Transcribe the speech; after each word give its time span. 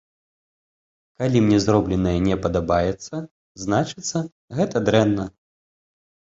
Калі 1.23 1.37
мне 1.47 1.59
зробленае 1.65 2.15
не 2.29 2.35
падабаецца, 2.47 3.15
значыцца, 3.67 4.17
гэта 4.59 4.77
дрэнна. 4.91 5.25